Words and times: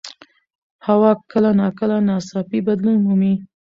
هوا 0.87 1.11
کله 1.31 1.49
ناکله 1.59 1.97
ناڅاپي 2.07 2.59
بدلون 2.67 2.97
مومي 3.05 3.33